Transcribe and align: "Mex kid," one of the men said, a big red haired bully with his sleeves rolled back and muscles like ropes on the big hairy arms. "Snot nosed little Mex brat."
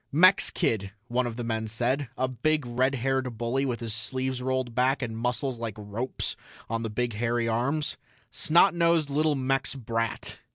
"Mex 0.11 0.49
kid," 0.49 0.93
one 1.09 1.27
of 1.27 1.35
the 1.35 1.43
men 1.43 1.67
said, 1.67 2.09
a 2.17 2.27
big 2.27 2.65
red 2.65 2.95
haired 2.95 3.37
bully 3.37 3.67
with 3.67 3.81
his 3.81 3.93
sleeves 3.93 4.41
rolled 4.41 4.73
back 4.73 5.03
and 5.03 5.15
muscles 5.15 5.59
like 5.59 5.75
ropes 5.77 6.35
on 6.67 6.81
the 6.81 6.89
big 6.89 7.13
hairy 7.13 7.47
arms. 7.47 7.97
"Snot 8.31 8.73
nosed 8.73 9.11
little 9.11 9.35
Mex 9.35 9.75
brat." 9.75 10.39